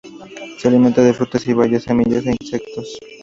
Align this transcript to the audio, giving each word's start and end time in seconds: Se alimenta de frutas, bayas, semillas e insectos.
Se 0.57 0.67
alimenta 0.67 1.03
de 1.03 1.13
frutas, 1.13 1.45
bayas, 1.53 1.83
semillas 1.83 2.25
e 2.25 2.31
insectos. 2.41 2.97